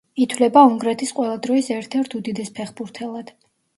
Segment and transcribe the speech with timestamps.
[0.23, 3.35] ითვლება უნგრეთის ყველა დროის ერთ-ერთ უდიდეს ფეხბურთელად.